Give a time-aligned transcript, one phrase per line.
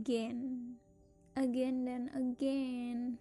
[0.00, 0.80] again,
[1.36, 3.20] again dan again.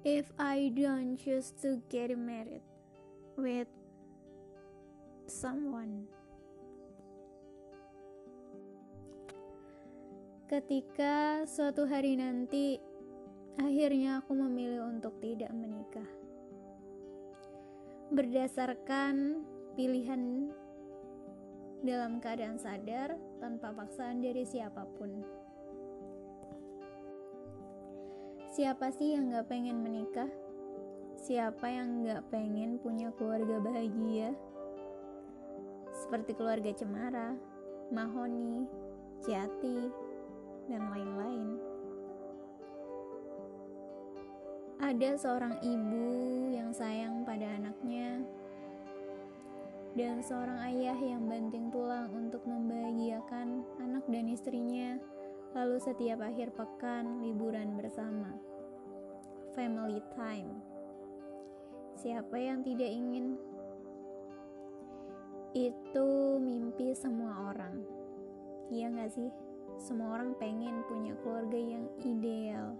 [0.00, 2.64] If I don't choose to get married
[3.36, 3.68] with
[5.28, 6.08] someone,
[10.48, 12.80] ketika suatu hari nanti
[13.60, 16.08] akhirnya aku memilih untuk tidak menikah
[18.08, 19.44] berdasarkan
[19.76, 20.48] pilihan
[21.84, 25.20] dalam keadaan sadar tanpa paksaan dari siapa pun.
[28.56, 30.30] Siapa sih yang gak pengen menikah?
[31.20, 34.32] Siapa yang gak pengen punya keluarga bahagia?
[35.92, 37.36] Seperti keluarga Cemara,
[37.92, 38.64] Mahoni,
[39.20, 39.92] Jati,
[40.72, 41.60] dan lain-lain.
[44.80, 46.06] Ada seorang ibu
[46.52, 48.20] yang sayang pada anaknya,
[49.94, 54.98] dan seorang ayah yang banting tulang untuk membahagiakan anak dan istrinya,
[55.54, 58.34] lalu setiap akhir pekan liburan bersama.
[59.54, 60.58] Family time.
[61.94, 63.38] Siapa yang tidak ingin?
[65.54, 67.86] Itu mimpi semua orang.
[68.74, 69.30] Iya gak sih?
[69.78, 72.74] Semua orang pengen punya keluarga yang ideal.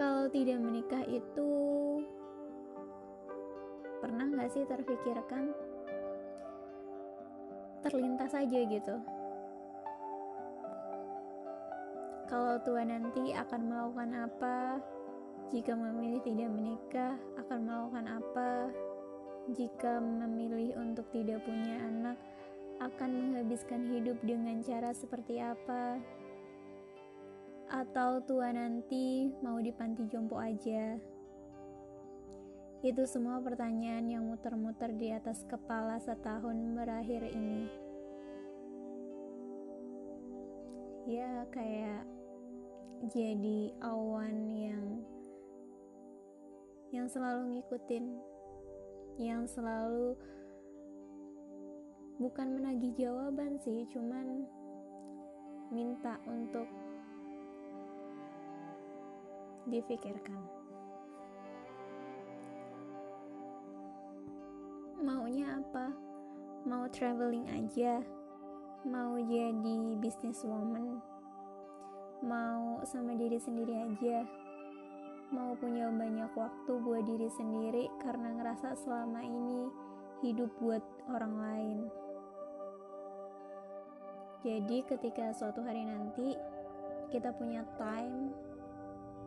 [0.00, 1.48] Kalau tidak menikah itu
[4.20, 5.44] pernah nggak sih terfikirkan?
[7.80, 9.00] Terlintas aja gitu.
[12.28, 14.76] Kalau tua nanti akan melakukan apa?
[15.48, 18.50] Jika memilih tidak menikah akan melakukan apa?
[19.56, 22.20] Jika memilih untuk tidak punya anak
[22.76, 25.96] akan menghabiskan hidup dengan cara seperti apa?
[27.72, 31.00] Atau tua nanti mau di panti jompo aja
[32.80, 37.68] itu semua pertanyaan yang muter-muter di atas kepala setahun berakhir ini.
[41.04, 42.08] Ya, kayak
[43.12, 44.84] jadi awan yang
[46.88, 48.04] yang selalu ngikutin,
[49.20, 50.16] yang selalu
[52.16, 54.48] bukan menagih jawaban sih, cuman
[55.68, 56.66] minta untuk
[59.68, 60.59] difikirkan.
[65.00, 65.96] Maunya apa?
[66.68, 68.04] Mau traveling aja?
[68.84, 71.00] Mau jadi businesswoman?
[72.20, 74.28] Mau sama diri sendiri aja?
[75.32, 79.72] Mau punya banyak waktu buat diri sendiri karena ngerasa selama ini
[80.20, 81.78] hidup buat orang lain.
[84.44, 86.36] Jadi ketika suatu hari nanti
[87.08, 88.36] kita punya time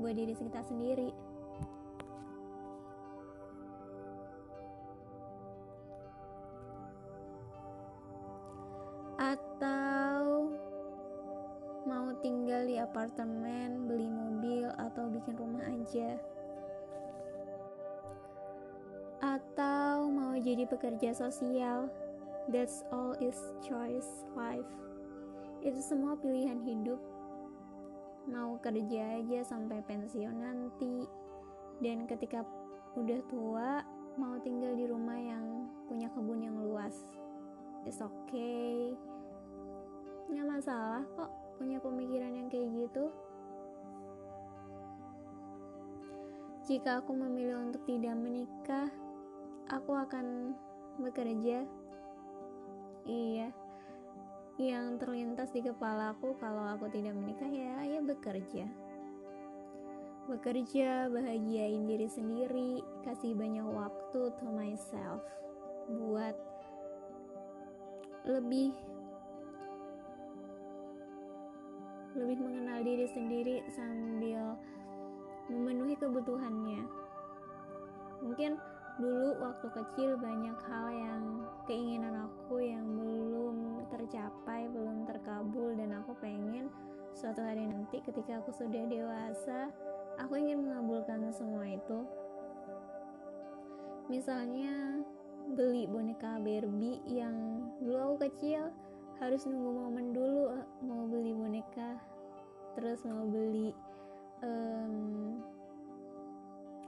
[0.00, 1.12] buat diri kita sendiri
[12.88, 16.16] apartemen, beli mobil, atau bikin rumah aja,
[19.20, 21.92] atau mau jadi pekerja sosial.
[22.48, 24.66] That's all is choice life.
[25.60, 26.96] Itu semua pilihan hidup.
[28.24, 31.04] Mau kerja aja sampai pensiun nanti,
[31.84, 32.40] dan ketika
[32.96, 33.84] udah tua,
[34.16, 37.04] mau tinggal di rumah yang punya kebun yang luas.
[37.84, 38.96] It's okay
[40.28, 42.77] nggak masalah kok punya pemikiran yang kayak gitu
[46.68, 48.92] jika aku memilih untuk tidak menikah
[49.72, 50.52] aku akan
[51.00, 51.64] bekerja.
[53.08, 53.48] Iya.
[54.60, 58.68] Yang terlintas di kepala aku kalau aku tidak menikah ya ya bekerja.
[60.28, 65.24] Bekerja bahagiain diri sendiri kasih banyak waktu to myself.
[65.88, 66.36] Buat
[68.28, 68.76] lebih
[72.12, 74.52] lebih mengenal diri sendiri sambil
[75.48, 76.84] memenuhi kebutuhannya.
[78.24, 78.60] Mungkin
[78.98, 81.22] dulu waktu kecil banyak hal yang
[81.64, 86.68] keinginan aku yang belum tercapai, belum terkabul dan aku pengen
[87.14, 89.72] suatu hari nanti ketika aku sudah dewasa,
[90.20, 92.04] aku ingin mengabulkan semua itu.
[94.08, 95.04] Misalnya
[95.56, 98.68] beli boneka Barbie yang dulu aku kecil
[99.18, 100.54] harus nunggu momen dulu
[100.84, 101.98] mau beli boneka
[102.76, 103.74] terus mau beli
[104.46, 105.27] um,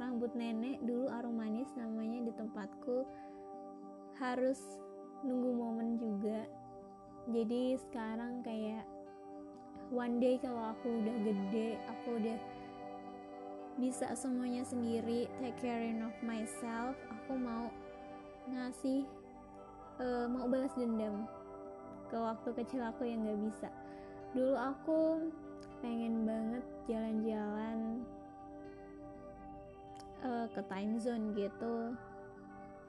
[0.00, 3.04] rambut nenek dulu aromanis namanya di tempatku.
[4.16, 4.80] Harus
[5.20, 6.48] nunggu momen juga.
[7.28, 8.88] Jadi sekarang kayak
[9.92, 12.38] one day kalau aku udah gede aku udah
[13.76, 17.72] bisa semuanya sendiri take caring of myself aku mau
[18.50, 19.06] ngasih
[20.00, 21.26] uh, mau balas dendam
[22.10, 23.68] ke waktu kecil aku yang gak bisa.
[24.34, 25.00] Dulu aku
[25.78, 28.02] pengen banget jalan-jalan
[30.24, 31.94] uh, ke time zone gitu.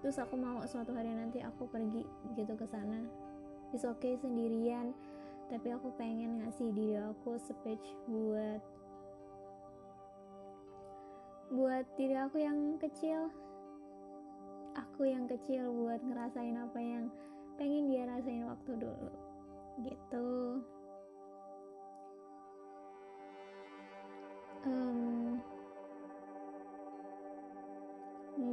[0.01, 3.05] Terus aku mau suatu hari nanti aku pergi gitu ke sana.
[3.71, 4.91] Is okay sendirian.
[5.51, 8.63] Tapi aku pengen ngasih diri aku speech buat
[11.51, 13.27] buat diri aku yang kecil.
[14.71, 17.11] Aku yang kecil buat ngerasain apa yang
[17.59, 19.11] pengen dia rasain waktu dulu
[19.83, 20.59] gitu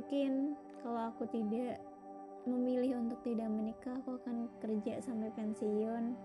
[0.09, 1.85] mungkin kalau aku tidak
[2.49, 6.17] memilih untuk tidak menikah aku akan kerja sampai pensiun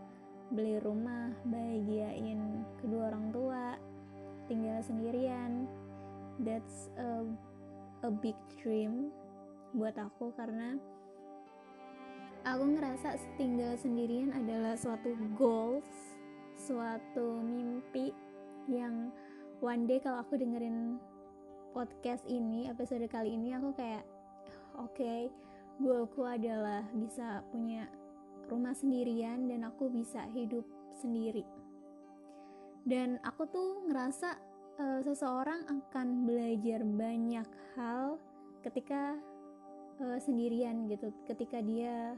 [0.56, 3.76] beli rumah bahagiain kedua orang tua
[4.48, 5.68] tinggal sendirian.
[6.40, 7.28] That's a,
[8.08, 9.12] a big dream
[9.76, 10.80] buat aku karena
[12.48, 16.16] aku ngerasa tinggal sendirian adalah suatu goals
[16.56, 18.16] suatu mimpi
[18.72, 19.12] yang
[19.60, 21.04] one day kalau aku dengerin
[21.74, 24.06] podcast ini episode kali ini aku kayak
[24.78, 25.26] oke okay,
[25.82, 27.90] goalku adalah bisa punya
[28.46, 30.62] rumah sendirian dan aku bisa hidup
[31.02, 31.42] sendiri.
[32.86, 34.38] Dan aku tuh ngerasa
[34.78, 38.22] uh, seseorang akan belajar banyak hal
[38.62, 39.18] ketika
[39.98, 42.14] uh, sendirian gitu ketika dia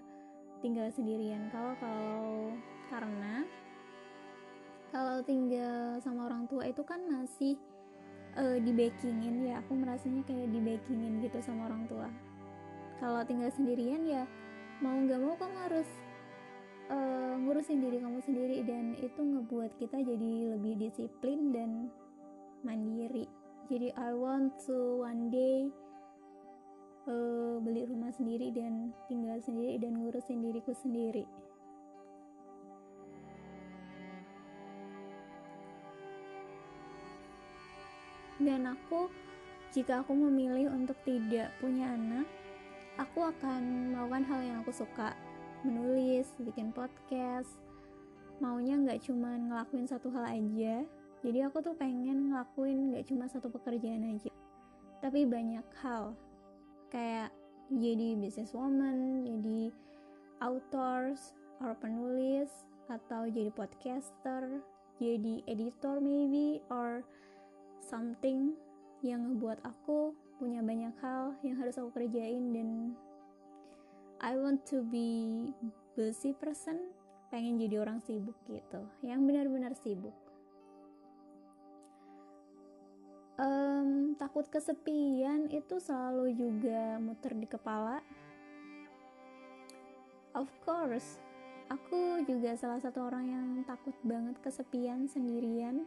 [0.60, 1.48] tinggal sendirian.
[1.56, 2.52] Kalau kalau
[2.92, 3.48] karena
[4.92, 7.56] kalau tinggal sama orang tua itu kan masih
[8.36, 12.10] uh, di backingin ya aku merasanya kayak di backingin gitu sama orang tua.
[13.00, 14.24] Kalau tinggal sendirian ya
[14.84, 15.90] mau nggak mau kamu harus
[16.92, 21.72] uh, ngurusin diri kamu sendiri dan itu ngebuat kita jadi lebih disiplin dan
[22.64, 23.28] mandiri.
[23.66, 25.66] Jadi I want to one day
[27.10, 31.26] uh, beli rumah sendiri dan tinggal sendiri dan ngurusin diriku sendiri
[38.42, 39.08] dan aku
[39.76, 42.28] jika aku memilih untuk tidak punya anak
[42.96, 45.12] aku akan melakukan hal yang aku suka.
[45.68, 47.60] Menulis bikin podcast.
[48.40, 50.84] Maunya nggak cuma ngelakuin satu hal aja.
[51.26, 54.30] Jadi aku tuh pengen ngelakuin gak cuma satu pekerjaan aja.
[55.02, 56.14] Tapi banyak hal.
[56.94, 57.34] Kayak
[57.74, 59.74] jadi businesswoman jadi
[60.38, 61.34] authors
[61.66, 64.62] or penulis atau jadi podcaster
[65.02, 67.02] jadi editor maybe or
[67.86, 68.58] something
[69.06, 72.70] yang ngebuat aku punya banyak hal yang harus aku kerjain dan
[74.20, 75.54] I want to be
[75.94, 76.90] busy person
[77.30, 80.14] pengen jadi orang sibuk gitu yang benar-benar sibuk.
[83.36, 88.00] Um, takut kesepian itu selalu juga muter di kepala.
[90.34, 91.20] Of course
[91.70, 95.86] aku juga salah satu orang yang takut banget kesepian sendirian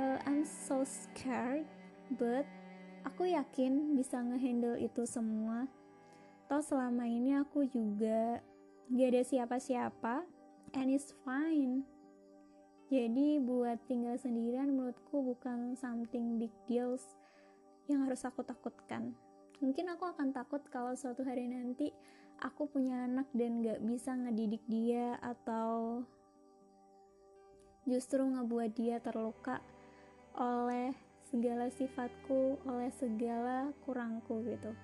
[0.00, 1.68] uh, I'm so scared
[2.16, 2.48] but
[3.04, 5.68] aku yakin bisa ngehandle itu semua.
[6.48, 8.42] Toh selama ini aku juga
[8.90, 10.14] gak ada siapa-siapa
[10.74, 11.84] and it's fine.
[12.90, 17.14] Jadi buat tinggal sendirian menurutku bukan something big deals
[17.86, 19.14] yang harus aku takutkan.
[19.62, 21.94] Mungkin aku akan takut kalau suatu hari nanti
[22.42, 26.02] aku punya anak dan gak bisa ngedidik dia atau
[27.86, 29.62] justru ngebuat dia terluka
[30.38, 30.94] oleh
[31.30, 34.74] segala sifatku, oleh segala kurangku gitu.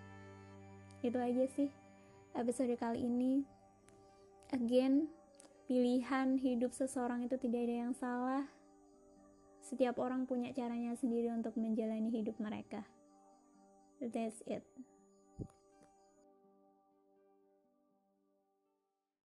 [1.02, 1.70] Itu aja sih
[2.36, 3.42] episode kali ini.
[4.54, 5.10] Again,
[5.66, 8.44] pilihan hidup seseorang itu tidak ada yang salah.
[9.58, 12.86] Setiap orang punya caranya sendiri untuk menjalani hidup mereka.
[13.98, 14.62] That's it.